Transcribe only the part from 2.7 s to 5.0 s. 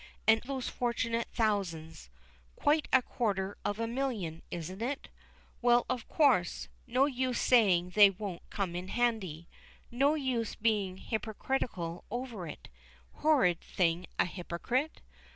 a quarter of a million, isn't